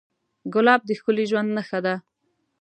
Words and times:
ګلاب 0.53 0.81
د 0.85 0.89
ښکلي 0.99 1.25
ژوند 1.31 1.49
نښه 1.57 1.79
ده. 1.85 1.95